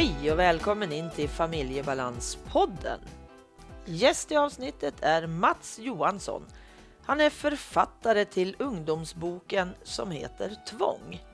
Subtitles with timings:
[0.00, 3.00] Hej och välkommen in till Familjebalanspodden.
[3.84, 6.46] Gäst i avsnittet är Mats Johansson.
[7.02, 11.24] Han är författare till ungdomsboken som heter Tvång.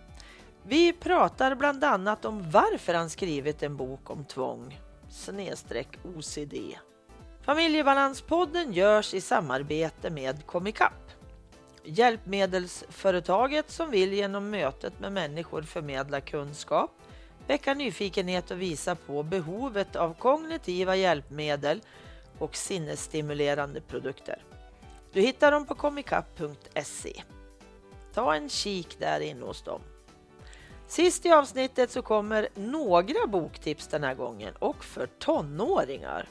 [0.62, 6.54] Vi pratar bland annat om varför han skrivit en bok om tvång snedstreck OCD.
[7.42, 11.10] Familjebalanspodden görs i samarbete med Komikapp,
[11.84, 16.90] Hjälpmedelsföretaget som vill genom mötet med människor förmedla kunskap,
[17.46, 21.80] väcka nyfikenhet och visa på behovet av kognitiva hjälpmedel
[22.38, 24.42] och sinnesstimulerande produkter.
[25.12, 27.22] Du hittar dem på comicap.se.
[28.14, 29.80] Ta en kik där inne hos dem.
[30.86, 36.28] Sist i avsnittet så kommer några boktips den här gången och för tonåringar.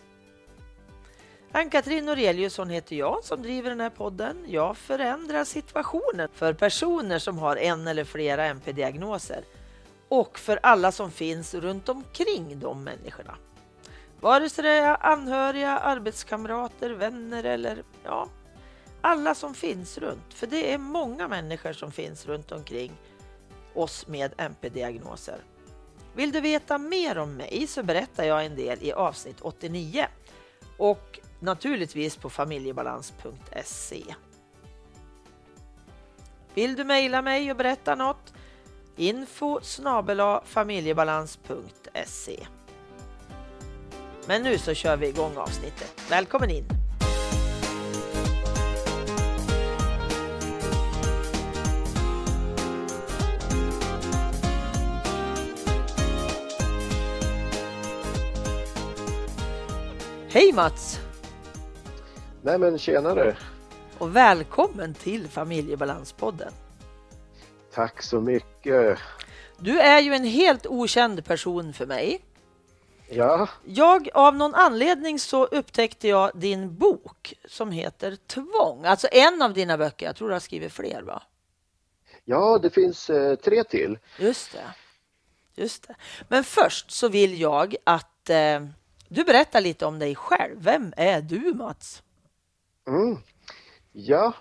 [1.51, 4.45] Ann-Katrin Noreliusson heter jag som driver den här podden.
[4.47, 9.43] Jag förändrar situationen för personer som har en eller flera MP-diagnoser
[10.09, 13.37] och för alla som finns runt omkring de människorna.
[14.19, 18.29] Vare sig det är anhöriga, arbetskamrater, vänner eller ja,
[19.01, 20.33] alla som finns runt.
[20.33, 22.91] För det är många människor som finns runt omkring
[23.73, 25.39] oss med MP-diagnoser.
[26.15, 30.07] Vill du veta mer om mig så berättar jag en del i avsnitt 89
[30.77, 34.03] och naturligtvis på familjebalans.se.
[36.53, 38.33] Vill du mejla mig och berätta något?
[38.97, 39.59] Info
[40.45, 42.47] familjebalans.se
[44.27, 46.01] Men nu så kör vi igång avsnittet.
[46.09, 46.65] Välkommen in!
[60.29, 60.99] Hej Mats!
[62.41, 63.37] Nej men tjenare!
[63.97, 66.51] Och välkommen till Familjebalanspodden.
[67.75, 68.99] Tack så mycket!
[69.57, 72.21] Du är ju en helt okänd person för mig.
[73.09, 78.85] Ja, Jag, av någon anledning så upptäckte jag din bok som heter Tvång.
[78.85, 80.05] Alltså en av dina böcker.
[80.05, 81.23] Jag tror du har skrivit fler va?
[82.23, 83.99] ja det finns eh, tre till.
[84.19, 84.73] Just det.
[85.61, 85.95] Just det.
[86.27, 88.65] Men först så vill jag att eh,
[89.07, 90.55] du berättar lite om dig själv.
[90.57, 92.03] Vem är du Mats?
[92.87, 93.17] Mm.
[93.91, 94.33] Ja,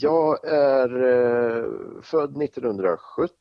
[0.00, 1.64] jag är eh,
[2.02, 3.32] född 1970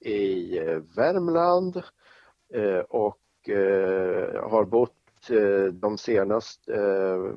[0.00, 1.76] i eh, Värmland
[2.54, 7.32] eh, och eh, har bott eh, de senaste, eh,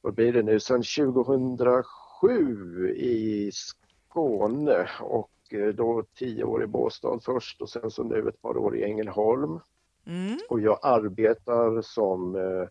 [0.00, 7.18] vad blir det nu, sedan 2007 i Skåne och eh, då tio år i Båstad
[7.22, 9.60] först och sen så nu ett par år i Ängelholm.
[10.06, 10.38] Mm.
[10.48, 12.68] och jag arbetar som eh,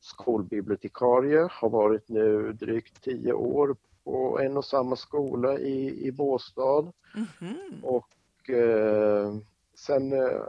[0.00, 6.92] skolbibliotekarie, har varit nu drygt tio år på en och samma skola i, i Båstad
[7.14, 7.84] Mhm.
[7.84, 9.34] och eh,
[9.78, 10.42] sen, eh,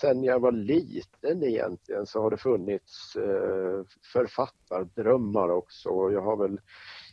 [0.00, 5.88] sen jag var liten egentligen så har det funnits eh, författardrömmar också.
[6.12, 6.60] Jag har väl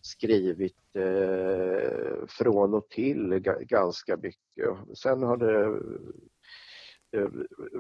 [0.02, 4.69] skrivit eh, från och till ga- ganska mycket.
[4.98, 5.66] Sen har det
[7.19, 7.30] eh,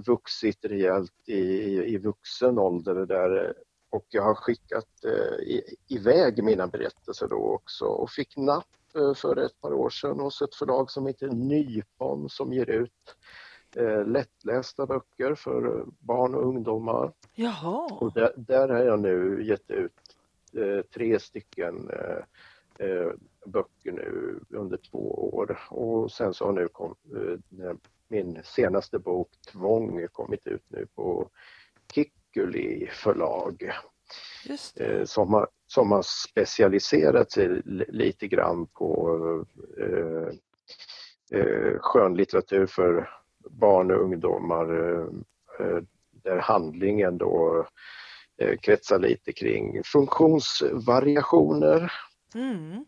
[0.07, 3.51] vuxit rejält i, i, i vuxen ålder där eh,
[3.89, 9.13] och jag har skickat eh, i, iväg mina berättelser då också och fick napp eh,
[9.13, 13.15] för ett par år sedan hos ett förlag som heter Nypon som ger ut
[13.75, 17.13] eh, lättlästa böcker för barn och ungdomar.
[17.35, 17.97] Jaha.
[17.99, 19.93] Och där, där har jag nu gett ut
[20.53, 23.11] eh, tre stycken eh, eh,
[23.45, 27.73] böcker nu under två år och sen så har nu kom, eh,
[28.07, 31.29] min senaste bok Tvång kommit ut nu på
[32.37, 33.71] Kikkuli förlag
[34.79, 39.19] eh, som, har, som har specialiserat sig li- lite grann på
[39.79, 40.27] eh,
[41.39, 43.09] eh, skönlitteratur för
[43.49, 45.05] barn och ungdomar eh,
[45.59, 45.77] eh,
[46.11, 47.67] där handlingen då
[48.37, 51.91] eh, kretsar lite kring funktionsvariationer.
[52.35, 52.85] Mm.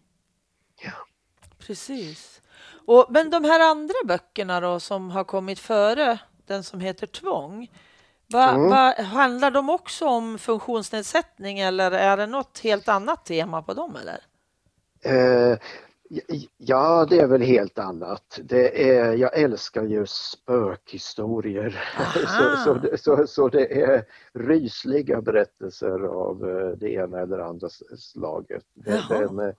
[0.84, 0.92] Ja.
[1.60, 2.42] Precis.
[2.86, 7.68] Och, men de här andra böckerna då som har kommit före den som heter Tvång.
[8.34, 8.70] Va, Mm.
[8.70, 13.96] va, handlar de också om funktionsnedsättning eller är det något helt annat tema på dem?
[14.02, 14.20] Eller?
[15.02, 15.58] Eh,
[16.58, 18.40] ja, det är väl helt annat.
[18.44, 21.84] Det är, jag älskar ju spökhistorier.
[22.28, 27.70] Så, så, det- så, så det är rysliga berättelser av eh, det ena eller andra
[27.98, 28.64] slaget.
[28.74, 29.54] Den, Jaha.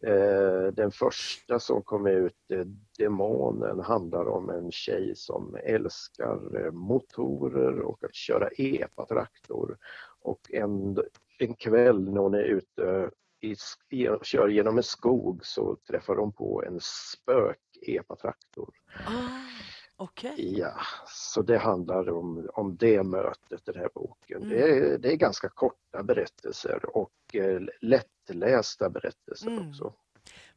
[0.00, 2.64] Eh, den, första som kom ut, eh,
[2.98, 9.78] Demonen, handlar om en tjej som älskar eh, motorer och att köra epatraktor.
[10.22, 10.98] Och en,
[11.38, 13.10] en kväll när hon är ute
[13.40, 13.54] i,
[13.90, 18.74] i, kör genom en skog så träffar hon på en spök-epatraktor.
[19.06, 19.57] Ah.
[20.00, 20.58] Okej.
[20.58, 20.74] Ja,
[21.06, 24.42] så det handlar om, om det mötet, den här boken.
[24.42, 24.48] Mm.
[24.48, 29.68] Det, är, det är ganska korta berättelser och eh, lättlästa berättelser Mm.
[29.68, 29.92] också.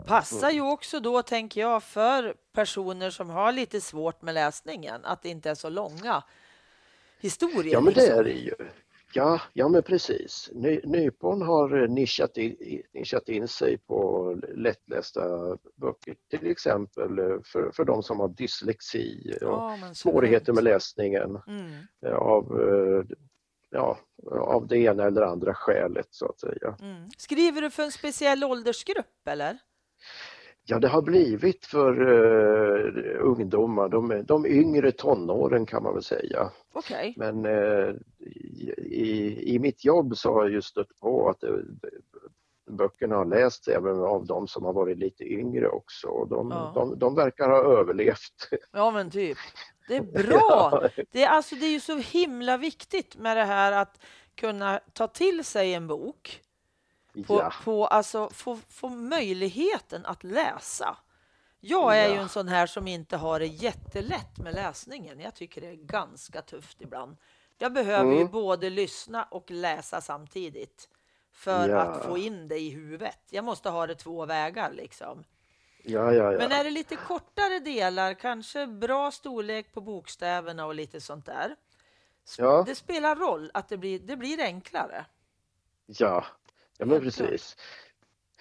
[0.06, 5.22] Passar ju också då, tänker jag, för personer som har lite svårt med läsningen, att
[5.24, 6.24] det inte är så långa
[7.20, 7.74] historier.
[7.74, 8.20] Ja, men det liksom.
[8.20, 8.56] är det ju.
[9.14, 10.50] Ja, ja men precis.
[10.54, 15.22] Ny, Nypon har nischat in, nischat in sig på lättlästa
[15.76, 21.40] böcker, till exempel eh, för, för de som har dyslexi och men svårigheter med läsningen
[21.48, 21.72] Mm.
[22.06, 23.18] eh, av, eh,
[23.70, 24.00] ja,
[24.32, 26.76] av det ena eller andra skälet så att säga.
[26.82, 27.10] Mm.
[27.18, 29.58] Skriver du för en speciell åldersgrupp eller?
[30.72, 36.52] Ja, det har blivit för uh, ungdomar, de, de yngre tonåren kan man väl säga.
[36.74, 37.14] Okej.
[37.18, 37.90] Men eh,
[38.78, 41.90] i, i mitt jobb så har jag ju stött på att det, det,
[42.72, 46.26] böckerna har lästs även av de som har varit lite yngre också.
[46.26, 46.72] De, Ja.
[46.76, 48.50] de, de verkar ha överlevt.
[48.72, 49.38] Ja, men typ.
[49.88, 50.84] Det är bra.
[51.12, 54.00] Det är, alltså, det är ju så himla viktigt med det här att
[54.36, 56.42] kunna ta till sig en bok
[57.14, 60.98] på, Ja, på alltså få, få möjligheten att läsa.
[61.60, 62.22] Jag är ju Ja.
[62.22, 65.20] en sån här som inte har det jättelätt med läsningen.
[65.20, 67.18] Jag tycker det är ganska tufft ibland.
[67.58, 68.32] Jag behöver ju Mm.
[68.32, 70.90] både lyssna och läsa samtidigt
[71.32, 71.78] för Ja.
[71.82, 73.20] att få in det i huvudet.
[73.30, 75.24] Jag måste ha det två vägar liksom.
[75.84, 76.32] ja, ja.
[76.32, 76.38] ja.
[76.38, 81.56] Men är det lite kortare delar, kanske bra storlek på bokstäverna och lite sånt där.
[82.66, 85.06] Det spelar roll att det blir, det blir enklare.
[85.86, 86.26] ja.
[86.82, 87.56] Ja men precis.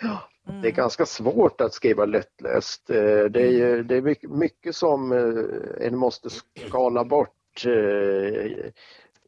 [0.02, 0.62] Ja, Mm.
[0.62, 2.90] det är ganska svårt att skriva lättläst.
[2.90, 6.28] Eh, Det är, ju- det är mycket, mycket som eh, en måste
[6.68, 8.70] skala bort eh,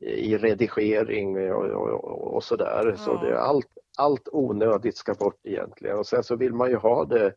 [0.01, 2.95] i redigering och, och, och sådär.
[2.99, 3.29] Så Ja.
[3.29, 3.67] det, allt,
[3.99, 5.99] allt onödigt ska bort egentligen.
[5.99, 7.35] Och sen så vill man ju ha det,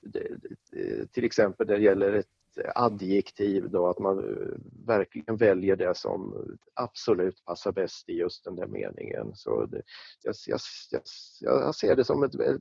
[0.00, 0.28] det,
[0.70, 2.26] det till exempel när det gäller ett
[2.74, 8.56] adjektiv då, att man eh, verkligen väljer det som absolut passar bäst i just den
[8.56, 9.34] där meningen.
[9.34, 9.82] Så det,
[10.22, 11.02] jag, jag,
[11.40, 12.60] jag, ser det som ett vä-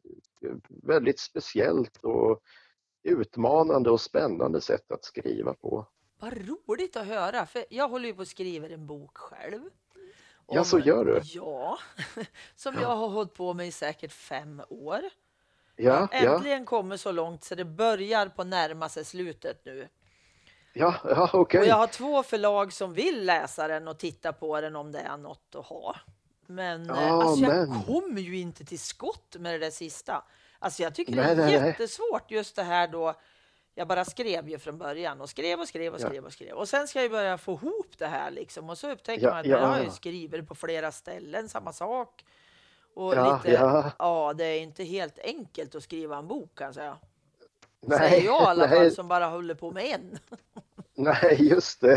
[0.83, 2.41] väldigt speciellt och
[3.03, 5.87] utmanande och spännande sätt att skriva på.
[6.19, 9.61] Vad roligt att höra, för jag håller ju på att skriva en bok själv.
[10.47, 11.21] Ja, så gör du?
[11.23, 11.77] Ja,
[12.55, 15.01] som jag har hållit på med i säkert fem år.
[15.79, 19.87] Ja, ja, Äntligen kommer så långt så det börjar på närma sig slutet nu.
[20.73, 21.59] ja, ja okej.
[21.59, 24.99] Och jag har två förlag som vill läsa den och titta på den om det
[24.99, 25.95] är något att ha.
[26.47, 27.83] Men, eh, Ja, alltså, jag men.
[27.83, 30.23] kommer ju inte till skott med det där sista.
[30.59, 31.69] Alltså jag tycker Nej, det är nej, nej.
[31.69, 33.13] jättesvårt just det här då.
[33.75, 36.07] Jag bara skrev ju från början och skrev och skrev och Ja.
[36.07, 36.53] skrev och skrev.
[36.55, 38.69] Och sen ska jag börja få ihop det här liksom.
[38.69, 39.57] Och så upptäcker Ja, man att ja.
[39.59, 42.25] jag har ju skrivit på flera ställen, samma sak.
[42.97, 43.91] Och Ja, lite, ja.
[43.99, 46.97] ja, det är inte helt enkelt att skriva en bok kan jag säga.
[47.87, 48.77] Nej, Säger jag i alla nej.
[48.79, 50.17] fall som bara håller på med en.
[50.99, 51.95] Nej, just det.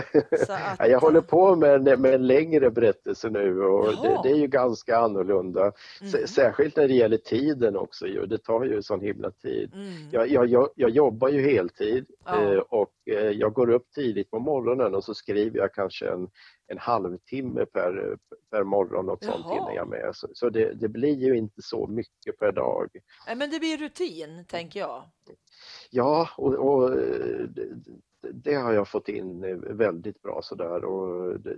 [0.49, 4.31] Att, Ja, jag håller på med en, med en längre berättelse nu och det, det
[4.31, 5.73] är ju ganska annorlunda.
[6.01, 6.27] Mm.
[6.27, 8.07] Särskilt när det gäller tiden också.
[8.07, 8.27] Ju.
[8.27, 9.75] Det tar ju sån himla tid.
[9.75, 9.93] Mm.
[10.11, 12.53] Jag, jag, jag, jag jobbar ju heltid Ja.
[12.53, 16.29] eh, och eh, jag går upp tidigt på morgonen och så skriver jag kanske en,
[16.71, 18.19] en halvtimme per,
[18.51, 20.11] per morgon och sånt innan jag är med.
[20.17, 22.89] Så, så det, det blir ju inte så mycket per dag.
[23.27, 25.03] Nej, men det blir rutin, tänker jag.
[25.91, 27.69] Ja, och, och det,
[28.33, 31.57] det har jag fått in väldigt bra sådär och det,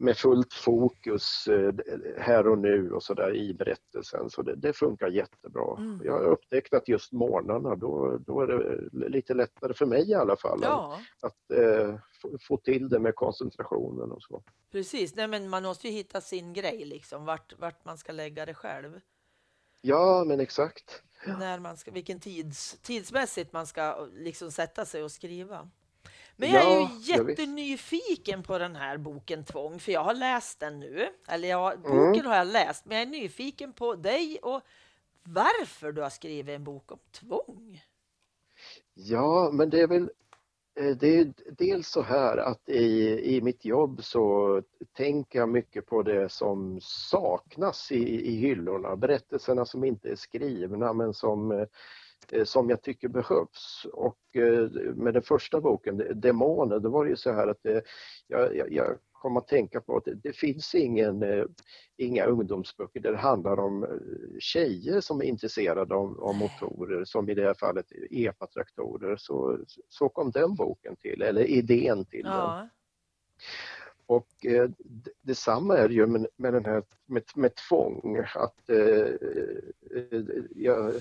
[0.00, 1.72] med fullt fokus eh,
[2.18, 5.76] här och nu och sådär i berättelsen så det, det funkar jättebra.
[5.78, 6.00] Mm.
[6.04, 10.14] Jag har upptäckt att just morgnarna då, då är det lite lättare för mig i
[10.14, 14.42] alla fall Ja, att eh, få, få till det med koncentrationen och så.
[14.72, 15.14] precis.
[15.14, 18.54] Nej, men man måste ju hitta sin grej, liksom, vart, vart man ska lägga det
[18.54, 19.00] själv.
[19.82, 21.02] Ja, men exakt.
[21.26, 25.70] När man ska, vilken tids, tidsmässigt man ska liksom sätta sig och skriva.
[26.40, 30.80] Men jag är ju jättenyfiken på den här boken Tvång, för jag har läst den
[30.80, 31.08] nu.
[31.28, 31.82] Eller jag, Mm.
[31.82, 34.60] boken har jag läst, men jag är nyfiken på dig och
[35.24, 37.82] varför du har skrivit en bok om tvång.
[38.94, 40.10] Ja, men det är väl
[40.80, 45.86] eh, det är dels så här att i, i mitt jobb så tänker jag mycket
[45.86, 51.66] på det som saknas i, i hyllorna, berättelserna som inte är skrivna men som, eh,
[52.32, 53.86] Eh, som jag tycker behövs.
[53.92, 57.82] Och eh, med den första boken, Demoner, då var det ju så här att det,
[58.26, 61.24] jag, jag, jag kom att tänka på att det, finns ingen,
[61.96, 63.86] inga ungdomsböcker där det handlar om
[64.38, 69.16] tjejer som är intresserade av, av motorer, som i det här fallet epatraktorer.
[69.16, 69.58] Så,
[69.88, 72.68] så kom den boken till, eller idén till den.
[74.10, 74.70] Och eh,
[75.22, 78.24] detsamma är det ju med, med den här med, med tvång.
[78.34, 79.06] Att, eh,
[79.94, 80.92] eh jag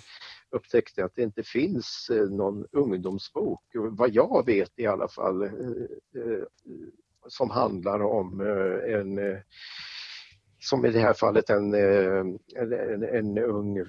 [0.49, 5.51] upptäckte att det inte finns eh, någon ungdomsbok, vad jag vet i alla fall, eh,
[7.27, 8.41] som handlar om
[8.87, 9.19] en
[10.59, 13.85] som i det här fallet en, en, en ung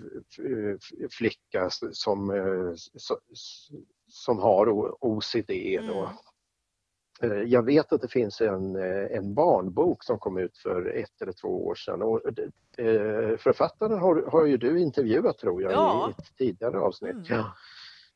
[1.10, 2.32] flicka som,
[4.08, 4.68] som har
[5.04, 5.50] OCD.
[5.88, 6.04] Då.
[6.04, 6.16] Mm.
[7.22, 11.22] Eh, jag vet att det finns en, eh, en barnbok som kom ut för ett
[11.22, 12.20] eller två år sedan och
[12.76, 16.08] eh, författaren har, har ju du intervjuat tror jag ja.
[16.08, 17.12] i ett tidigare avsnitt.
[17.12, 17.24] Mm.
[17.28, 17.54] Ja.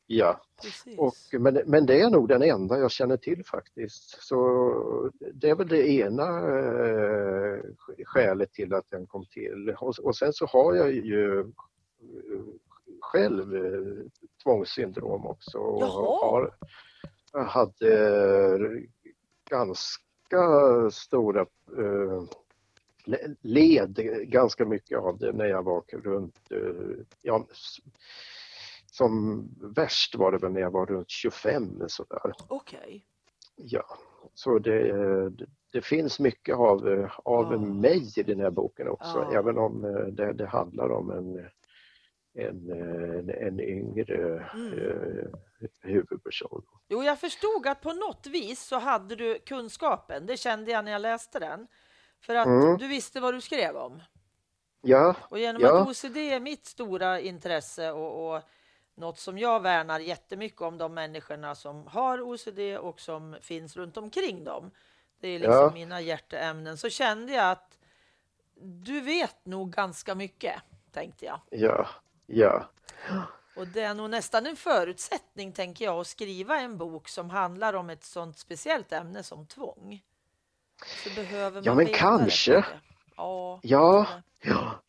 [0.07, 0.41] Ja,
[0.97, 4.23] och, men, men det är nog den enda jag känner till faktiskt.
[4.23, 7.59] Så det är väl det ena eh,
[8.05, 9.75] skälet till att den kom till.
[9.79, 11.51] Och, och sen så har jag ju
[13.01, 14.05] själv eh,
[14.43, 15.57] tvångssyndrom också.
[15.57, 16.55] Och har,
[17.45, 18.81] hade
[19.49, 21.41] ganska stora
[21.77, 22.23] eh,
[23.41, 23.95] led
[24.29, 27.47] ganska mycket av det när jag var runt, eh, ja,
[28.85, 32.19] som värst var det väl när jag var runt 25 sådär.
[32.47, 32.79] Okej.
[32.79, 33.01] Okay.
[33.55, 33.97] Ja,
[34.33, 35.29] så det,
[35.71, 37.61] det, finns mycket av, av oh.
[37.61, 39.35] mig i den här boken också, oh.
[39.35, 41.49] även om eh, det, det handlar om en
[42.35, 44.73] en, en, en yngre mm.
[44.73, 45.27] eh,
[45.81, 46.65] huvudperson.
[46.87, 50.25] Jo, jag förstod att på något vis så hade du kunskapen.
[50.25, 51.67] Det kände jag när jag läste den.
[52.21, 52.77] För att mm.
[52.77, 54.01] du visste vad du skrev om.
[54.81, 55.15] Ja.
[55.21, 55.81] Och genom ja.
[55.81, 58.41] att OCD är mitt stora intresse och, och
[58.95, 63.97] något som jag värnar jättemycket om de människorna som har OCD och som finns runt
[63.97, 64.71] omkring dem.
[65.19, 65.71] Det är liksom ja.
[65.73, 66.77] mina hjärteämnen.
[66.77, 67.79] Så kände jag att
[68.61, 70.55] du vet nog ganska mycket,
[70.91, 71.39] tänkte jag.
[71.49, 71.87] Ja,
[72.25, 72.69] Ja.
[73.55, 77.73] Och det är nog nästan en förutsättning, tänker jag, att skriva en bok som handlar
[77.73, 80.03] om ett sånt speciellt ämne som tvång.
[81.03, 82.65] Så behöver man ja, men kanske.
[83.17, 84.07] Ja, ja.
[84.41, 84.81] ja.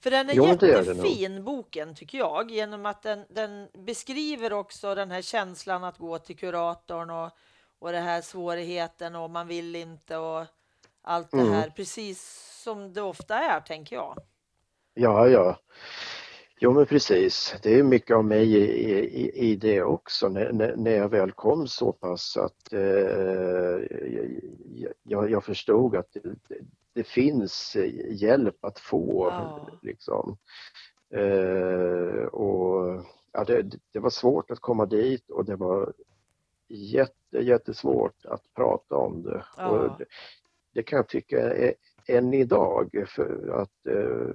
[0.00, 5.10] För den är jo, jättefin, boken, tycker jag, genom att den, den, beskriver också den
[5.10, 7.30] här känslan att gå till kuratorn och,
[7.78, 10.46] och den här svårigheten och man vill inte och
[11.02, 11.52] allt det mm.
[11.52, 14.16] här, precis som det ofta är, tänker jag.
[15.00, 15.60] Ja, ja.
[16.58, 18.90] Jo men precis, det är mycket av mig i,
[19.20, 22.80] i, i det också när, när jag väl kom så pass att eh,
[25.02, 26.58] jag, jag, förstod att det,
[26.92, 27.76] det, finns
[28.10, 29.26] hjälp att få.
[29.30, 29.68] Ja.
[29.82, 30.36] Liksom.
[31.14, 35.92] Eh, och, ja, det, det, var svårt att komma dit och det var
[36.68, 39.44] jätte, jättesvårt att prata om det.
[39.56, 39.68] Ja.
[39.68, 40.04] Och det,
[40.74, 41.74] det kan jag tycka är
[42.16, 43.04] än idag.
[43.08, 44.34] För att, eh,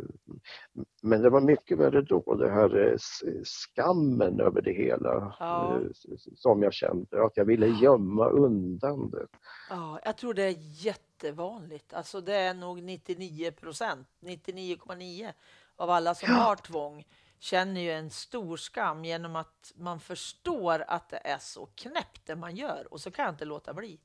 [1.02, 2.98] men det var mycket värre då, det här eh,
[3.44, 5.80] skammen över det hela ja.
[5.82, 5.88] Eh,
[6.36, 9.28] som jag kände, att jag ville gömma undan det.
[9.70, 10.56] Ja, jag tror det är
[10.86, 11.94] jättevanligt.
[11.94, 15.32] Alltså det är nog 99 procent, 99,9
[15.76, 16.36] av alla som ja.
[16.36, 17.06] har tvång
[17.40, 22.36] känner ju en stor skam genom att man förstår att det är så knäppt det
[22.36, 24.00] man gör och så kan jag inte låta bli.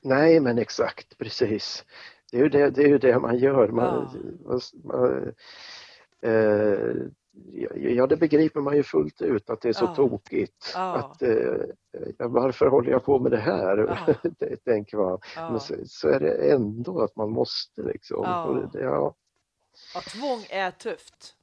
[0.00, 1.84] Nej, men exakt, precis.
[2.30, 3.68] Det är ju det, det, är ju det man gör.
[3.68, 4.08] Man,
[4.44, 4.58] ja.
[4.84, 5.32] man,
[6.22, 7.08] eh,
[7.74, 9.94] ja, det begriper man ju fullt ut att det är så ja.
[9.94, 10.72] tokigt.
[10.74, 10.94] Ja.
[10.94, 11.54] Att, eh,
[12.18, 13.78] varför håller jag på med det här?
[13.78, 14.14] Ja.
[14.64, 15.18] tänker man.
[15.36, 18.22] Men så, så, är det ändå att man måste liksom.
[18.22, 18.68] Ja.
[18.72, 19.14] Det, ja.
[19.94, 21.34] ja, tvång är tufft.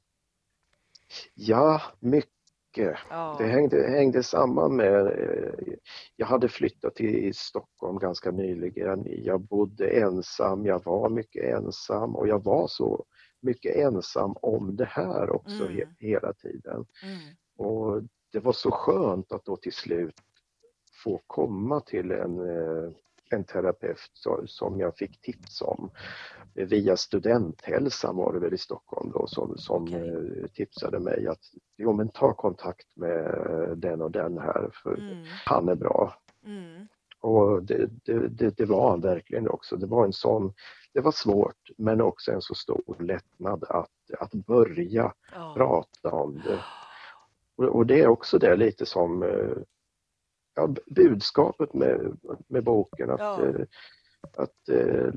[1.34, 2.35] Ja, mycket
[2.76, 2.98] mycket.
[3.10, 3.36] Ja.
[3.38, 5.74] Det hängde, hängde samman med, eh,
[6.16, 9.04] jag hade flyttat till Stockholm ganska nyligen.
[9.06, 13.04] Jag bodde ensam, jag var mycket ensam och jag var så
[13.42, 15.76] mycket ensam om det här också mm.
[15.76, 16.86] he, hela tiden.
[17.02, 17.18] Mm.
[17.58, 18.02] Och
[18.32, 20.14] det var så skönt att då till slut
[21.04, 22.90] få komma till en eh,
[23.30, 24.10] en terapeut
[24.46, 25.90] som jag fick tips om
[26.54, 30.08] via Studenthälsan var det väl i Stockholm då som, som okay.
[30.08, 31.40] Eh, tipsade mig att
[31.76, 33.28] jo men ta kontakt med
[33.76, 35.24] den och den här för mm.
[35.44, 36.14] han är bra.
[36.44, 36.88] Mm.
[37.20, 37.90] Och det,
[38.28, 39.76] det, det, var han verkligen också.
[39.76, 40.54] Det var en sån,
[40.92, 45.54] det var svårt men också en så stor lättnad att, att börja oh.
[45.54, 46.58] prata om det.
[47.56, 49.56] Och, och, det är också det lite som eh,
[50.56, 53.10] ja, budskapet med, med boken.
[53.10, 53.46] Att, ja.
[53.46, 53.66] Eh,
[54.36, 55.12] att, eh,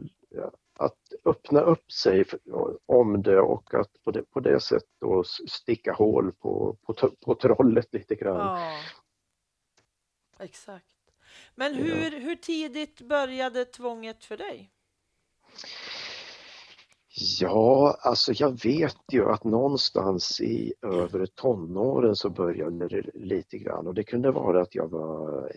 [0.73, 2.25] att öppna upp sig
[2.85, 6.93] om det och att på det, på det sättet då sticka hål på, på,
[7.25, 8.37] på trollet lite grann.
[8.37, 8.79] Ja.
[10.39, 10.85] Exakt.
[11.55, 14.71] Men hur, hur tidigt började tvånget för dig?
[17.39, 23.87] Ja, alltså jag vet ju att någonstans i övre tonåren så började det lite grann
[23.87, 25.51] och det kunde vara att jag var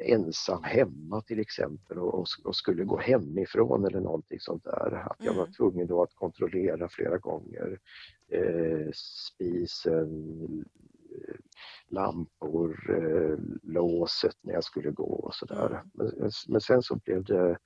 [0.00, 5.06] ensam hemma till exempel och, och, skulle gå hemifrån eller någonting sånt där.
[5.10, 5.52] Att jag var Mm.
[5.52, 7.78] tvungen då att kontrollera flera gånger
[8.32, 10.64] eh, spisen,
[11.10, 11.34] eh,
[11.88, 15.66] lampor, eh, låset när jag skulle gå och sådär.
[15.66, 15.88] Mm.
[15.92, 17.58] Men, men sen så blev det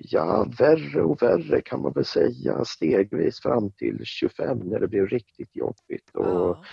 [0.00, 5.06] Ja, värre och värre kan man väl säga stegvis fram till 25 när det blev
[5.06, 6.64] riktigt jobbigt och Ja.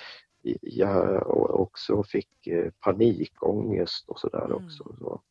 [0.61, 1.27] jag
[1.59, 4.65] också fick eh, panikångest och sådär Mm.
[4.65, 4.95] också.
[4.99, 5.21] Så.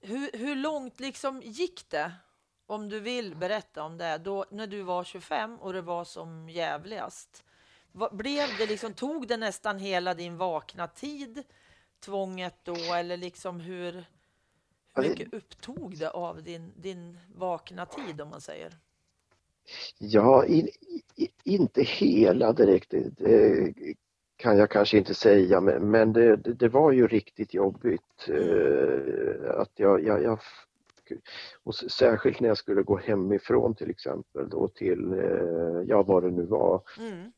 [0.00, 2.12] Hur, hur långt liksom gick det?
[2.66, 6.48] Om du vill berätta om det, då, när du var 25 och det var som
[6.48, 7.44] jävligast.
[7.92, 11.42] Vad, blev det liksom, tog det nästan hela din vakna tid,
[12.04, 14.04] tvånget då, eller liksom hur,
[14.94, 18.72] hur det- mycket upptog det av din, din vakna tid om man säger?
[19.98, 20.68] Ja, in,
[21.16, 23.74] i, inte hela direkt, det,
[24.36, 28.28] kan jag kanske inte säga, men, men det, det, var ju riktigt jobbigt.
[28.28, 30.38] Eh, att jag, jag, jag,
[31.62, 36.30] och särskilt när jag skulle gå hemifrån till exempel då till, eh, ja vad det
[36.30, 37.32] nu var, Mm.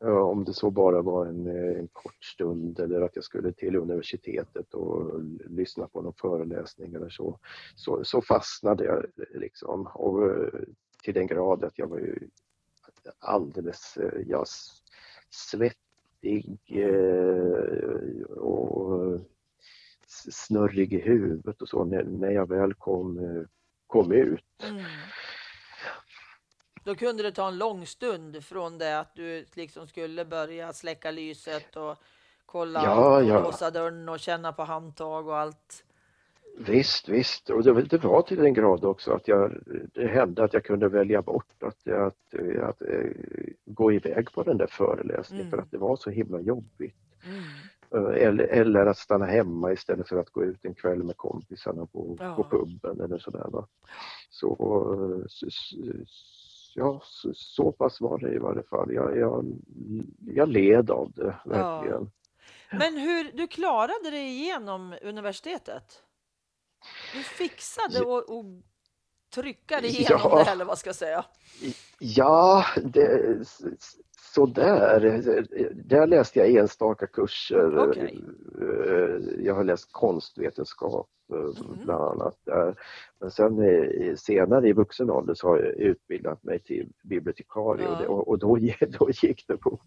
[0.00, 4.74] Om det så bara var en, en kort stund eller att jag skulle till universitetet
[4.74, 7.38] och lyssna på någon föreläsning eller så,
[7.76, 10.48] så, så fastnade jag liksom och eh,
[11.02, 12.28] till den grad att jag var ju
[13.18, 14.44] alldeles eh, ja,
[15.30, 16.58] svettig
[18.28, 19.20] och
[20.30, 23.44] snurrig i huvudet och så när, när jag väl kom,
[23.86, 24.64] kom ut.
[24.68, 24.84] Mm.
[26.88, 31.10] Då kunde det ta en lång stund från det att du liksom skulle börja släcka
[31.10, 31.96] lyset och
[32.46, 33.42] kolla Ja, ja.
[33.42, 35.84] låsa dörren och känna på handtag och allt.
[36.58, 37.50] Visst, visst.
[37.50, 39.52] Och det, det var till den grad också att jag,
[39.94, 43.10] det hände att jag kunde välja bort att, att, att, eh,
[43.64, 45.50] gå iväg på den där föreläsningen Mm.
[45.50, 46.96] för att det var så himla jobbigt.
[47.26, 47.42] Mm.
[48.06, 51.86] Eh, Eller, eller att stanna hemma istället för att gå ut en kväll med kompisarna
[51.86, 52.34] på, Ja.
[52.34, 53.46] på puben eller sådär.
[53.52, 53.66] Va?
[54.30, 55.76] Så, eh, så, så-
[56.78, 58.92] ja, så, så pass var det i varje fall.
[58.92, 59.44] Jag, jag,
[60.26, 62.10] jag led av det verkligen.
[62.70, 66.02] Men hur, du klarade dig igenom universitetet?
[67.12, 68.04] Du fixade Ja.
[68.04, 68.44] och, och
[69.80, 70.44] dig igenom Ja.
[70.44, 71.24] det, eller vad ska jag säga?
[71.98, 73.38] Ja, det,
[74.34, 75.00] sådär.
[75.84, 77.78] Där läste jag enstaka kurser.
[77.78, 78.24] Okej.
[78.68, 81.78] Eh, Jag har läst konstvetenskap eh, Mhm.
[81.84, 82.74] bland annat där.
[83.20, 83.56] Men sen
[84.16, 87.92] senare i vuxen ålder så har jag utbildat mig till bibliotekarie Ja.
[87.92, 88.56] och, det, och då,
[88.98, 89.80] då gick det på,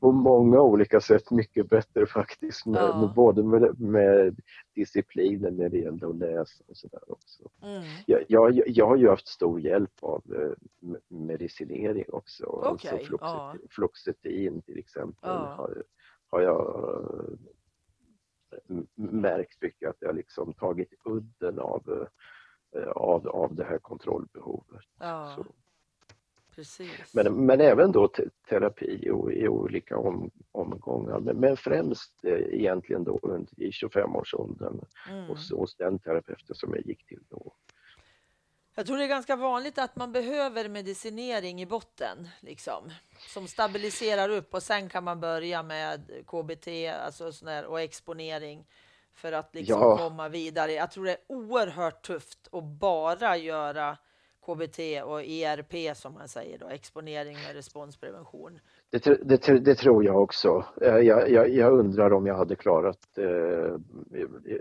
[0.00, 2.66] på många olika sätt mycket bättre faktiskt.
[2.66, 3.00] Med, Ja.
[3.00, 4.40] med, både med, med
[4.74, 7.48] disciplinen när det gällde att läsa och sådär också.
[7.62, 7.82] Mm.
[8.06, 10.52] Jag, jag, jag har ju haft stor hjälp av eh,
[10.86, 12.46] me- medicinering också.
[12.46, 13.54] Okej, alltså fluoxet, ja.
[13.70, 15.82] fluoxetin till exempel har,
[16.30, 16.84] har jag
[18.94, 22.08] märkt mycket att jag liksom tagit udden av,
[22.76, 24.84] eh, av, av det här kontrollbehovet.
[24.98, 25.46] Ja, Så.
[26.54, 27.14] precis.
[27.14, 31.20] Men, men även då te- terapi och, i olika om, omgångar.
[31.20, 34.80] Men, men främst eh, egentligen då under- i 25-årsåldern
[35.10, 35.24] Mm.
[35.26, 37.52] hos, hos den terapeuten som jag gick till då.
[38.78, 42.92] Jag tror det är ganska vanligt att man behöver medicinering i botten, liksom,
[43.28, 48.66] som stabiliserar upp och sen kan man börja med KBT alltså sån här, och exponering
[49.14, 49.96] för att liksom Ja.
[49.98, 50.72] komma vidare.
[50.72, 53.96] Jag tror det är oerhört tufft att bara göra
[54.46, 58.60] KBT och ERP som man säger då, exponering med responsprevention.
[58.90, 60.64] Det, det, det tror jag också.
[60.80, 63.76] Eh, Jag, jag, jag undrar om jag hade klarat eh,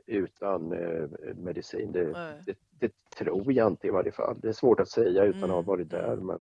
[0.06, 1.92] utan eh, medicin.
[1.92, 2.13] Det,
[2.80, 4.40] det, tror jag inte i varje fall.
[4.42, 6.13] Det är svårt att säga utan att ha Mm, varit där.
[6.13, 6.26] mm.
[6.26, 6.40] Men,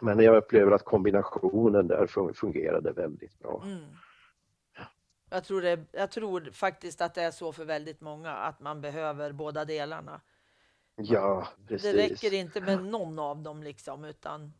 [0.00, 3.62] men jag upplever att kombinationen där fun- fungerade väldigt bra.
[3.64, 3.84] Mm.
[5.30, 8.80] Jag tror, det, jag tror faktiskt att det är så för väldigt många, att man
[8.80, 10.20] behöver båda delarna.
[10.96, 11.92] Ja, precis.
[11.92, 14.52] Det räcker inte med någon av dem liksom, utan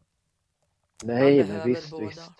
[1.04, 2.06] Nej, men visst, båda.
[2.06, 2.30] visst.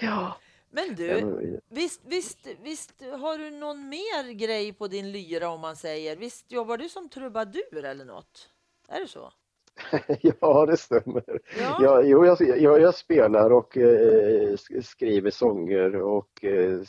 [0.00, 0.36] Ja.
[0.70, 5.76] Men du, visst, visst, visst har du någon mer grej på din lyra om man
[5.76, 6.16] säger?
[6.16, 8.50] Visst jobbar du som trubadur eller något?
[8.88, 9.32] Är det så?
[10.20, 11.40] ja, det stämmer.
[11.58, 11.78] Ja.
[11.82, 16.80] Ja, jo, jag, jag, jag spelar och eh, sk- skriver sånger och eh,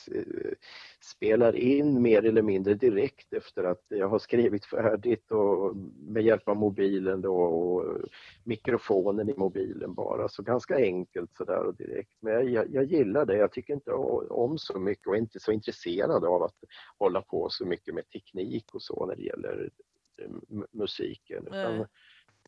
[1.04, 6.48] spelar in mer eller mindre direkt efter att jag har skrivit färdigt och med hjälp
[6.48, 7.98] av mobilen då och
[8.44, 10.30] mikrofonen i mobilen bara.
[10.30, 12.18] Så ganska enkelt sådär och direkt.
[12.20, 13.38] Men jag, jag gillar det.
[13.38, 13.92] Jag tycker inte
[14.30, 16.58] om så mycket och är inte så intresserad av att
[16.98, 19.70] hålla på så mycket med teknik och så när det gäller
[20.22, 20.30] eh,
[20.72, 21.48] musiken.
[21.48, 21.86] Utan, Nej.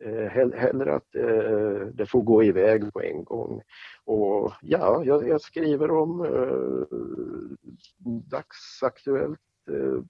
[0.01, 3.61] Eh, hell- hellre att eh, det får gå iväg på en gång.
[4.05, 6.97] Och ja, jag, jag skriver om eh,
[8.31, 9.39] dagsaktuellt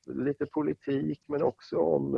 [0.06, 2.12] lite politik men också om,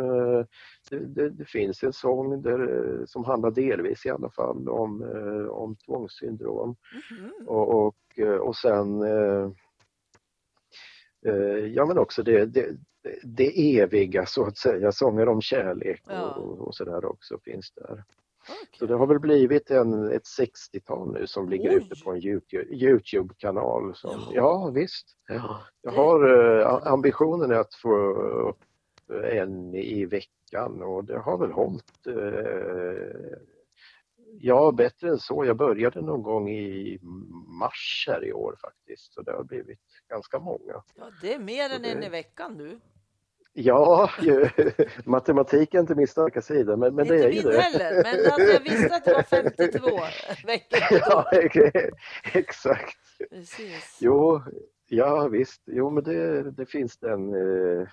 [0.90, 5.02] det, det, det, finns en sång där, som handlar delvis i alla fall om,
[5.50, 6.76] om tvångssyndrom.
[7.20, 7.48] Mm.
[7.48, 9.02] Och, och, och sen
[11.74, 12.78] Ja men också det, det,
[13.24, 16.34] det eviga så att säga, sånger om kärlek och, ja.
[16.36, 18.04] och sådär också finns där.
[18.44, 18.80] Okay.
[18.80, 21.76] Så det har väl blivit en, ett 60-tal nu som ligger Oj.
[21.76, 22.22] ute på en
[22.72, 23.94] Youtube-kanal.
[24.04, 24.30] ja.
[24.34, 25.08] ja visst.
[25.28, 25.62] Ja.
[25.82, 27.96] Jag har uh, ambitionen att få
[28.50, 28.60] upp
[29.24, 33.38] en i veckan och det har väl hållit uh,
[34.40, 35.46] Ja, bättre än så.
[35.46, 37.00] Jag började någon gång i
[37.48, 40.84] mars här i år faktiskt, så det har blivit ganska många.
[40.96, 41.92] Ja, det är mer så än det...
[41.92, 42.80] en i veckan du.
[43.58, 44.10] Ja,
[45.06, 47.62] matematik är inte min starka sida, men, men det är ju det.
[47.62, 50.00] heller, men alltså, jag visste att det var 52
[50.46, 50.80] veckor.
[50.92, 51.32] Ja,
[52.34, 52.98] exakt.
[53.30, 53.98] Precis.
[54.00, 54.42] Jo,
[54.88, 57.88] ja visst, jo men det, det finns den eh,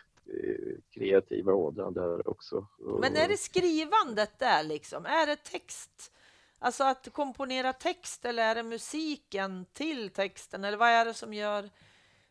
[0.94, 2.66] kreativa ådran där också.
[3.01, 5.07] Men är det skrivandet där liksom?
[5.07, 6.12] Är det text?
[6.59, 10.64] Alltså att komponera text eller är det musiken till texten?
[10.64, 11.70] Eller vad är det som gör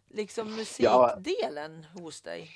[0.10, 2.02] liksom musikdelen ja.
[2.02, 2.50] hos dig?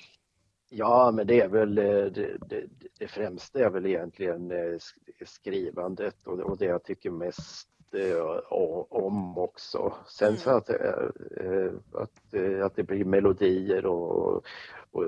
[0.68, 2.64] Ja, men det är väl eh, det, det,
[2.98, 4.78] det främsta är väl egentligen eh,
[5.26, 8.42] skrivandet och, och det jag tycker mest eh,
[8.88, 9.94] om också.
[10.06, 10.40] Sen mm.
[10.40, 14.44] så att, att, att det blir melodier och,
[14.90, 15.04] och,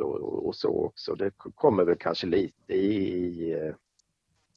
[0.46, 1.14] och, så också.
[1.14, 3.72] Det kommer väl kanske lite i,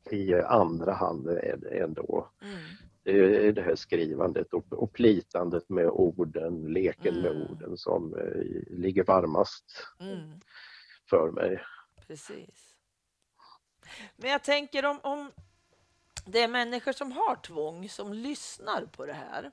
[0.10, 1.28] i andra hand
[1.72, 2.28] ändå.
[2.42, 2.58] Mm.
[3.04, 7.24] Det är det här skrivandet och, och plitandet med orden, leken mm.
[7.24, 8.16] med orden som
[8.70, 9.66] ligger varmast.
[10.00, 10.40] Mm
[11.12, 11.64] för mig.
[12.08, 12.76] Precis.
[14.16, 15.32] Men jag tänker om, om
[16.26, 19.52] det är människor som har tvång som lyssnar på det här.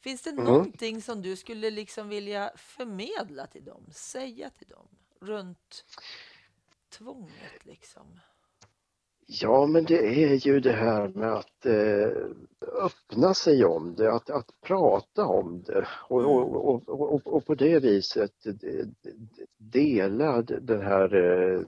[0.00, 0.44] Finns det mm.
[0.44, 4.88] någonting som du skulle liksom vilja förmedla till dem, säga till dem
[5.20, 5.84] runt
[6.88, 8.20] tvånget liksom?
[9.28, 12.08] Ja, men det är ju det här med att eh,
[12.84, 16.32] öppna sig om det, att, att prata om det och, mm.
[16.32, 18.32] och, och, och, på det viset
[19.58, 21.60] dela den här eh,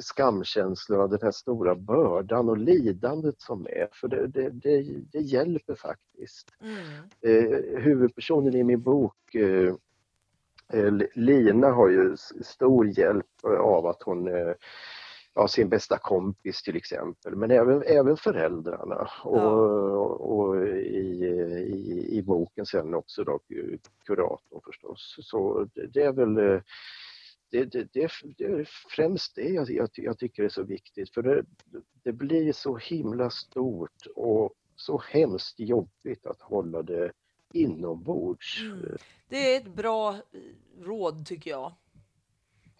[0.00, 5.74] skamkänslan, den här stora bördan och lidandet som är, för det, det, det, det hjälper
[5.74, 6.48] faktiskt.
[6.60, 6.76] Mm.
[7.20, 9.74] Eh, huvudpersonen i min bok eh,
[10.72, 14.54] eh Lina har ju stor hjälp av att hon eh,
[15.34, 19.50] ja, sin bästa kompis till exempel, men även, även föräldrarna och, ja.
[19.50, 21.24] och, och i,
[21.72, 23.40] i, i, boken sen också då
[24.06, 25.16] kuratorn förstås.
[25.22, 26.62] Så det, det är väl det,
[27.50, 27.92] det, det,
[28.38, 31.44] det, är främst det jag, jag, jag, tycker är så viktigt för det,
[32.02, 37.12] det blir så himla stort och så hemskt jobbigt att hålla det
[37.52, 38.62] inombords.
[38.62, 38.96] Mm.
[39.28, 40.16] Det är ett bra
[40.80, 41.72] råd tycker jag.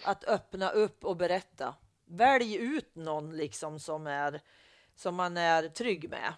[0.05, 1.75] Att öppna upp och berätta
[2.11, 4.41] välj ut någon liksom som, är,
[4.95, 6.35] som man är trygg med.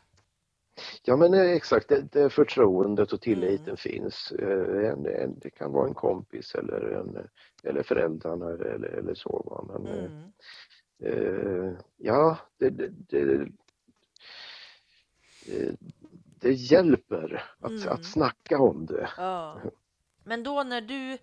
[1.03, 3.77] Ja men eh, exakt, det, det förtroendet och tilliten mm.
[3.77, 4.33] finns.
[4.33, 7.29] Eh, en, en, det kan vara en kompis eller, en,
[7.63, 9.67] eller föräldrarna eller, eller så.
[9.73, 11.69] Men, eh, mm.
[11.69, 13.49] eh, ja, det, det, det,
[16.41, 17.89] det hjälper att, mm.
[17.89, 19.09] att snacka om det.
[19.17, 19.61] Ja.
[20.25, 21.19] Men då när du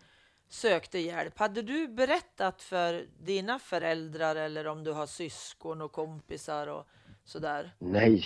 [0.49, 1.37] sökte hjälp.
[1.37, 6.87] Hade du berättat för dina föräldrar eller om du har syskon och kompisar och
[7.23, 7.75] sådär?
[7.79, 8.23] Nej.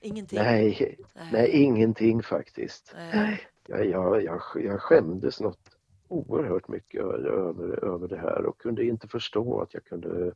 [0.00, 0.38] Ingenting?
[0.38, 1.28] Nej, nej.
[1.32, 2.94] nej ingenting faktiskt.
[2.96, 3.40] Nej.
[3.66, 5.76] Jag, jag, jag, jag skämdes något
[6.08, 10.32] oerhört mycket över, över det här och kunde inte förstå att jag kunde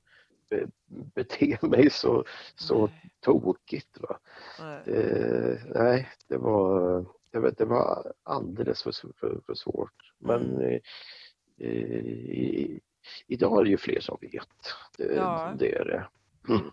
[0.51, 4.01] be, bete mig så, så tokigt.
[4.01, 4.19] Va?
[4.61, 4.83] Nej.
[4.85, 10.13] Det, nej, det var, det, var, det var alldeles för, för, för svårt.
[10.19, 10.81] Men mm.
[11.59, 12.79] Eh,
[13.27, 14.49] idag är det ju fler som vet.
[14.97, 15.55] Det, ja.
[15.59, 16.09] det är det.
[16.49, 16.71] Mm.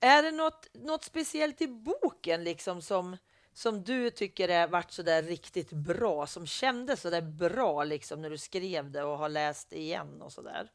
[0.00, 3.16] Är det något, något speciellt i boken liksom som,
[3.52, 8.22] som du tycker är varit så där riktigt bra, som kändes så där bra liksom
[8.22, 10.70] när du skrev det och har läst igen och så där?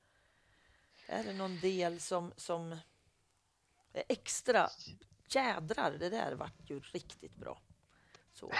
[1.08, 2.71] Är det någon del som, som
[3.93, 4.69] är extra?
[5.30, 7.62] Jädrar, det där vart ju riktigt bra.
[8.34, 8.52] Så.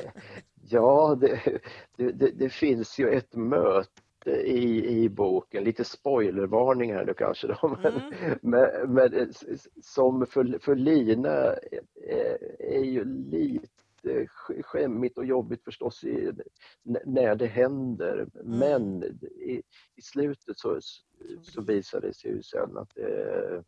[0.68, 1.60] ja, det,
[1.96, 7.78] det, det, finns ju ett möte i, i boken, lite spoilervarning här nu kanske då,
[7.82, 8.38] men, mm.
[8.42, 9.32] men, men,
[9.82, 11.54] som för, för Lina
[12.08, 14.26] är, är ju lite
[14.62, 16.32] skämmigt och jobbigt förstås i,
[17.04, 18.28] när det händer.
[18.34, 18.58] Mm.
[18.58, 19.62] Men i,
[19.96, 20.80] i slutet så,
[21.42, 23.64] så visar det sig ju sen att det,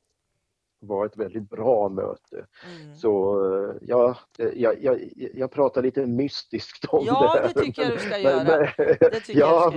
[0.80, 2.46] var ett väldigt bra möte.
[2.80, 2.94] Mm.
[2.96, 4.18] Så eh, ja,
[4.54, 5.00] jag, jag,
[5.34, 7.48] jag pratar lite mystiskt om Ja, det här.
[7.54, 8.44] det tycker jag du ska göra.
[8.44, 9.76] men- Det tycker jag ja, ska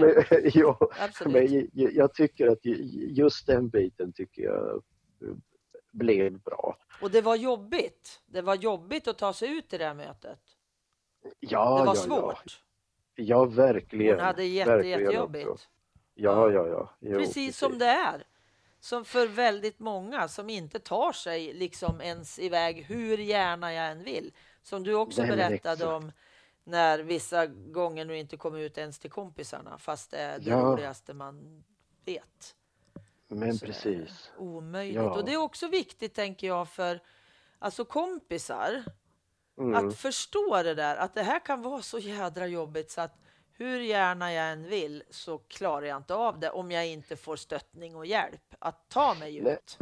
[0.49, 1.33] men, Absolut.
[1.51, 5.35] men jag, jag tycker att ju- just den biten tycker jag eh,
[5.91, 6.77] blev bra.
[7.01, 8.21] Och det var jobbigt.
[8.25, 10.39] Det var jobbigt att ta sig ut i det här mötet.
[11.39, 12.61] Ja, Det var ja, svårt.
[13.15, 14.15] Ja, ja verkligen.
[14.15, 15.69] Hon hade jätte, verkligen jättejobbigt.
[16.13, 16.95] Ja, ja, ja.
[16.99, 18.23] Jo, Precis som det är.
[18.83, 24.03] Som för väldigt många som inte tar sig liksom ens iväg hur gärna jag än
[24.03, 24.33] vill.
[24.63, 25.81] Som du också berättade exakt.
[25.83, 26.11] om
[26.63, 30.57] när vissa gånger nu inte kom ut ens till kompisarna fast det är det Ja.
[30.59, 31.63] roligaste man
[32.05, 32.55] vet.
[33.27, 34.31] Men Så precis.
[34.37, 34.95] Omöjligt.
[34.95, 35.11] Ja.
[35.11, 36.99] Och det är också viktigt tänker jag för
[37.59, 38.83] alltså kompisar
[39.57, 39.87] Mm.
[39.87, 43.17] att förstå det där att det här kan vara så jädra jobbigt så att
[43.51, 47.35] hur gärna jag än vill så klarar jag inte av det om jag inte får
[47.35, 49.53] stöttning och hjälp att ta mig Nej.
[49.53, 49.77] ut.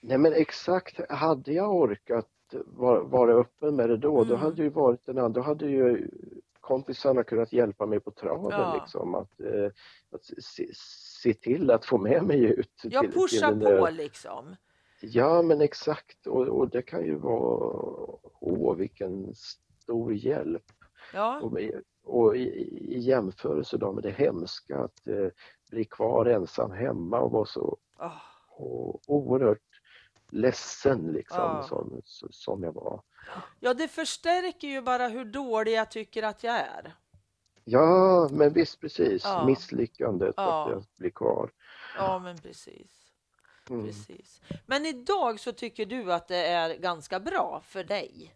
[0.00, 2.28] Nej men exakt, hade jag orkat
[2.66, 4.40] vara, vara öppen med det då, då Mm.
[4.40, 6.08] hade ju varit en annan, då hade ju
[6.60, 8.80] kompisarna kunnat hjälpa mig på traven Ja.
[8.82, 9.14] liksom.
[9.14, 9.70] Att, eh,
[10.12, 10.70] att se,
[11.22, 12.70] se till att få med mig ut.
[12.82, 14.56] Jag till- pushar till på liksom.
[15.00, 17.76] Ja men exakt och, och det kan ju vara,
[18.40, 20.62] åh vilken stor hjälp.
[21.14, 21.58] Ja, Och,
[22.04, 22.40] och i,
[22.94, 25.28] i jämförelse då med det hemska att eh,
[25.70, 28.16] bli kvar ensam hemma och vara så Åh,
[28.48, 29.58] och oerhört
[30.30, 31.62] ledsen liksom Ja.
[31.62, 33.02] som, som jag var.
[33.60, 36.94] ja, det förstärker ju bara hur dålig jag tycker att jag är.
[37.64, 39.24] Ja, men visst precis.
[39.24, 39.46] Ja.
[39.46, 40.64] Misslyckandet Ja.
[40.64, 41.50] att jag blir kvar.
[41.96, 43.12] Ja, men precis.
[43.70, 43.86] Mm.
[43.86, 44.40] precis.
[44.66, 48.34] Men idag så tycker du att det är ganska bra för dig?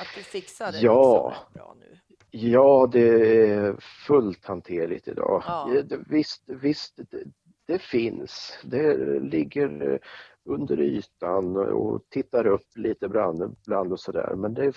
[0.00, 1.28] Att du fixar det Ja.
[1.28, 1.98] liksom bra nu?
[2.30, 5.42] Ja, det är fullt hanterligt idag.
[5.46, 5.68] Ja.
[6.08, 6.98] Visst, visst
[7.68, 8.58] det, finns.
[8.64, 9.98] Det ligger eh,
[10.44, 14.34] under ytan och tittar upp lite ibland, och sådär.
[14.36, 14.74] Men det är,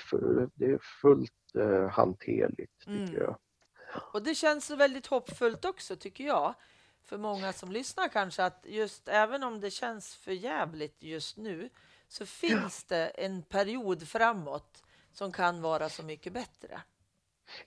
[0.56, 3.16] det är fullt eh, hanterligt tycker Mm.
[3.16, 3.38] jag.
[4.14, 6.54] Och det känns väldigt hoppfullt också tycker jag.
[7.04, 11.70] För många som lyssnar kanske att just även om det känns för jävligt just nu
[12.08, 16.82] så finns det en period framåt som kan vara så mycket bättre.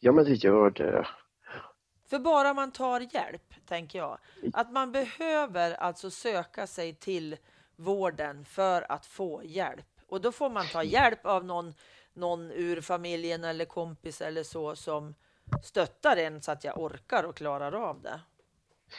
[0.00, 1.06] Ja, men det gör det.
[2.06, 4.18] För bara man tar hjälp, tänker jag.
[4.52, 7.36] Att man behöver alltså söka sig till
[7.76, 9.86] vården för att få hjälp.
[10.08, 11.74] Och då får man ta hjälp av någon,
[12.14, 15.14] någon ur familjen eller kompis eller så som
[15.62, 18.20] stöttar en så att jag orkar och klarar av det.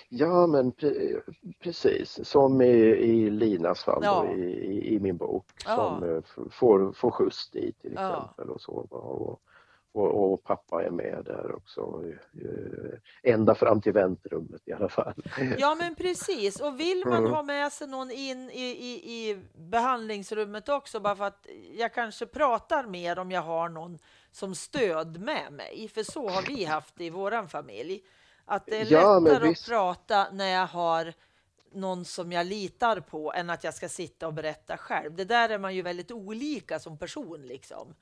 [0.09, 1.21] Ja, men pre
[1.59, 2.19] precis.
[2.27, 4.25] Som i, i Linas fall Ja.
[4.27, 5.75] då, i, i, min bok Ja.
[5.75, 8.07] som eh, får, får skjuts dit till Ja.
[8.09, 8.71] exempel och så.
[8.73, 9.41] Och,
[9.95, 12.03] och, och pappa är med där också.
[12.41, 15.13] eh, Ända fram till väntrummet i alla fall.
[15.57, 16.59] Ja, men precis.
[16.61, 17.31] Och vill man Mm.
[17.31, 22.25] ha med sig någon in i, i, i behandlingsrummet också, bara för att jag kanske
[22.25, 23.99] pratar mer om jag har någon
[24.31, 25.87] som stöd med mig.
[25.93, 28.01] För så har vi haft det i våran familj.
[28.45, 31.13] Att det är Ja, lättare att prata när jag har
[31.73, 35.15] någon som jag litar på än att jag ska sitta och berätta själv.
[35.15, 37.95] Det där är man ju väldigt olika som person liksom.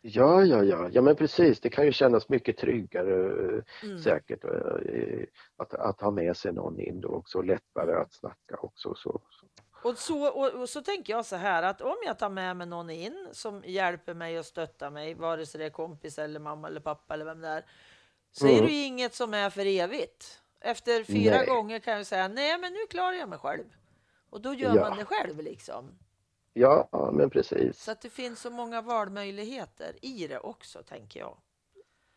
[0.00, 1.60] Ja, ja, ja, ja men precis.
[1.60, 3.98] Det kan ju kännas mycket tryggare eh, Mm.
[3.98, 5.24] säkert eh,
[5.56, 7.42] att, att ha med sig någon in då också.
[7.42, 8.94] Lättare att snacka också.
[8.94, 9.46] Så, så.
[9.82, 12.66] Och så, och, och så tänker jag så här att om jag tar med mig
[12.66, 16.68] någon in som hjälper mig och stöttar mig, vare sig det är kompis eller mamma
[16.68, 17.64] eller pappa eller vem det är,
[18.32, 18.64] så är Mm.
[18.66, 20.40] det ju inget som är för evigt.
[20.60, 21.46] Efter fyra Nej.
[21.46, 23.64] gånger kan jag säga nej, men nu klarar jag mig själv.
[24.30, 24.88] Och då gör Ja.
[24.88, 25.98] man det själv liksom.
[26.58, 27.82] Ja, men precis.
[27.82, 31.36] Så att det finns så många valmöjligheter i det också, tänker jag.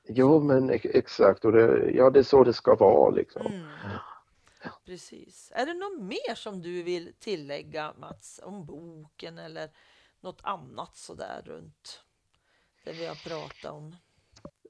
[0.07, 1.45] Jo, men ex- exakt.
[1.45, 3.45] Och det, ja, det är så det ska vara liksom.
[3.45, 3.67] Mm.
[4.85, 5.51] Precis.
[5.55, 9.69] Är det något mer som du vill tillägga Mats om boken eller
[10.21, 12.01] något annat sådär runt
[12.83, 13.95] det vi har pratat om?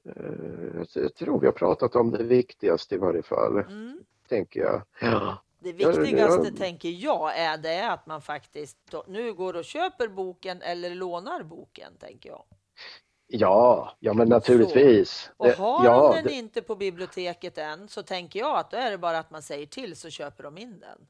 [0.04, 4.04] Eh, jag- Jag tror vi har pratat om det viktigaste i varje fall, Mm.
[4.28, 4.82] tänker jag.
[5.00, 5.42] Ja.
[5.62, 6.56] Det Ja, viktigaste ja.
[6.58, 11.92] tänker jag är det att man faktiskt nu går och köper boken eller lånar boken,
[11.98, 12.44] tänker jag.
[13.26, 15.30] Ja, ja men naturligtvis.
[15.36, 18.70] Och Det- har ja, de den det- inte på biblioteket än så tänker jag att
[18.70, 21.06] då är det bara att man säger till så köper de in den.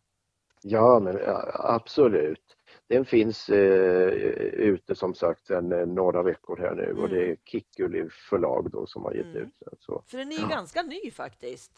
[0.63, 2.57] Ja, men ja, absolut.
[2.89, 4.09] Den finns eh,
[4.53, 8.87] ute som sagt sedan eh, några veckor här nu och det är Kikkuli förlag då
[8.87, 9.37] som har gett Mm.
[9.43, 9.75] ut den.
[9.81, 10.03] Så.
[10.07, 11.73] För den är ju ganska ny faktiskt.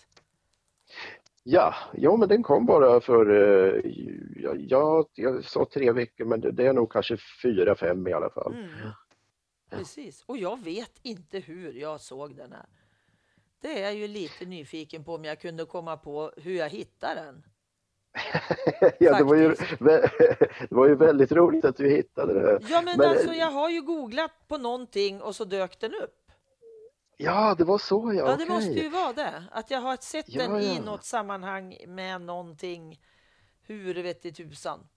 [1.46, 3.92] Ja, ja, men den kom bara för, eh,
[4.36, 8.30] ja, ja, jag sa tre veckor men det, är nog kanske fyra, fem i alla
[8.30, 8.54] fall.
[8.54, 8.70] Mm.
[9.70, 10.24] Precis.
[10.26, 12.66] Och jag vet inte hur jag såg den här.
[13.60, 17.14] Det är jag ju lite nyfiken på om jag kunde komma på hur jag hittar
[17.14, 17.42] den.
[18.98, 19.48] ja, det var, ju,
[20.68, 22.58] det var ju väldigt roligt att du hittade det.
[22.68, 26.23] Ja, men, men alltså jag har ju googlat på någonting och så dök den upp.
[27.16, 28.30] Ja, det var så ja.
[28.30, 28.48] Ja, det okay.
[28.48, 29.44] måste ju vara det.
[29.50, 33.00] Att jag har sett ja, den i något sammanhang med någonting.
[33.66, 34.88] Hur vet i tusan.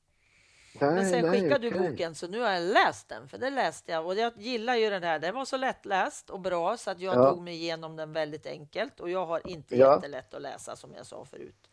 [0.82, 1.80] Nej, Men sen nej, skickade okay.
[1.80, 4.76] du boken så nu har jag läst den, för det läste jag och jag gillar
[4.76, 5.20] ju den här.
[5.20, 7.30] Den var så lättläst och bra så att jag ja.
[7.30, 9.96] tog mig igenom den väldigt enkelt och jag har inte ja.
[9.96, 11.70] jättelätt att läsa som jag sa förut.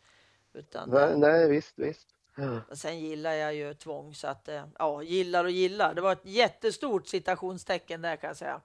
[0.53, 2.07] Utan, nej, nej, visst, visst.
[2.35, 2.75] Ja.
[2.75, 5.93] Sen gillar jag ju tvång så att eh, ja, gillar och gillar.
[5.93, 8.61] Det var ett jättestort citationstecken där kan jag säga.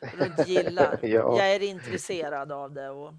[0.00, 0.98] Runt gillar.
[1.02, 1.38] ja.
[1.38, 3.12] Jag är intresserad av det och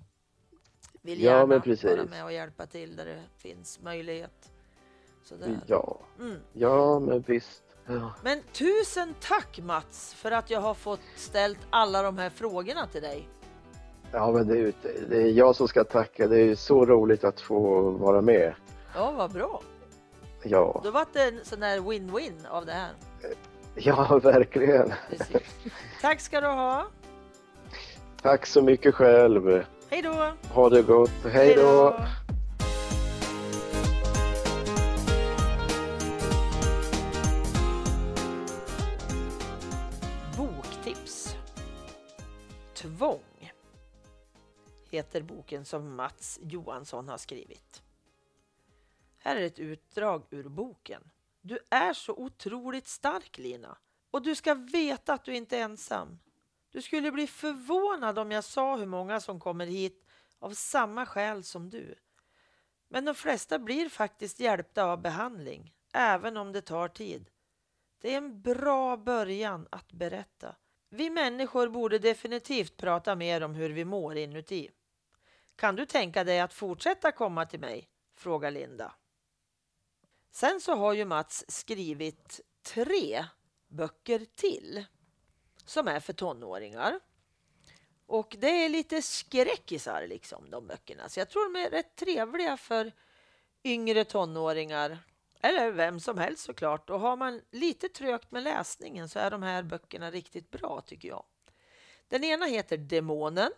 [1.01, 4.51] vill gärna ja, vara med och hjälpa till där det finns möjlighet.
[5.23, 5.59] Sådär.
[5.67, 5.99] Ja.
[6.19, 6.39] Mm.
[6.53, 7.63] ja, men visst.
[7.85, 8.13] Ja.
[8.23, 13.01] Men tusen tack Mats för att jag har fått ställt alla de här frågorna till
[13.01, 13.27] dig.
[14.11, 14.73] Ja, men det är,
[15.09, 16.27] det är jag som ska tacka.
[16.27, 18.53] Det är så roligt att få vara med.
[18.95, 19.61] Ja, vad bra.
[20.43, 20.81] Ja.
[20.83, 22.91] Då var det en sån där win-win av det här.
[23.75, 24.93] Ja, verkligen.
[25.09, 25.57] Precis.
[26.01, 26.87] Tack ska du ha.
[28.21, 29.65] Tack så mycket själv.
[29.89, 30.33] Hej då.
[30.53, 31.25] Ha det gott.
[31.25, 31.99] Hej då.
[42.73, 43.51] Tvång
[44.89, 47.83] heter boken som Mats Johansson har skrivit.
[49.17, 51.01] Här är ett utdrag ur boken.
[51.41, 53.77] Du är så otroligt stark Lina
[54.12, 56.19] och du ska veta att du inte är ensam.
[56.69, 60.06] Du skulle bli förvånad om jag sa hur många som kommer hit
[60.39, 61.95] av samma skäl som du.
[62.89, 67.30] Men de flesta blir faktiskt hjälpta av behandling, även om det tar tid.
[68.02, 70.56] Det är en bra början att berätta.
[70.89, 74.69] Vi människor borde definitivt prata mer om hur vi mår inuti.
[75.56, 77.88] Kan du tänka dig att fortsätta komma till mig?
[78.15, 78.95] frågar Linda.
[80.32, 83.26] Sen så har ju Mats skrivit tre
[83.71, 84.86] böcker till
[85.65, 86.99] som är för tonåringar.
[88.05, 91.10] Och det är lite skräckisar liksom de böckerna.
[91.10, 92.91] Så jag tror de är rätt trevliga för
[93.63, 94.97] yngre tonåringar
[95.41, 96.89] eller vem som helst såklart.
[96.89, 101.07] Och har man lite trögt med läsningen så är de här böckerna riktigt bra tycker
[101.07, 101.25] jag.
[102.07, 103.51] Den ena heter Demonen.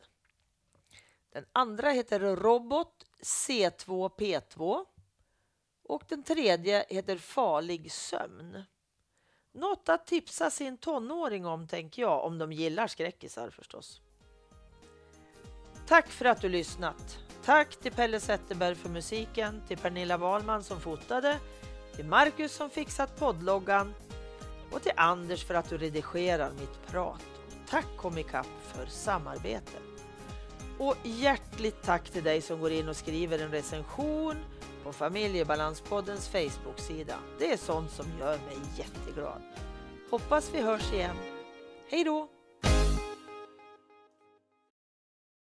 [1.31, 4.85] Den andra heter Robot C2P2.
[5.83, 8.63] Och den tredje heter Farlig sömn.
[9.53, 14.01] Något att tipsa sin tonåring om tänker jag, om de gillar skräckisar förstås.
[15.87, 17.19] Tack för att du lyssnat.
[17.45, 21.39] Tack till Pelle Zetterberg för musiken, till Pernilla Wahlman som fotade
[21.95, 23.93] till Marcus som fixat poddloggan
[24.71, 27.23] och till Anders för att du redigerar mitt prat.
[27.69, 29.83] Tack Comicap för samarbetet.
[30.79, 34.37] Och hjärtligt tack till dig som går in och skriver en recension
[34.83, 37.15] på Familjebalanspoddens Facebook-sida.
[37.39, 39.41] Det är sånt som gör mig jätteglad.
[40.11, 41.15] Hoppas vi hörs igen.
[41.89, 42.29] Hej då!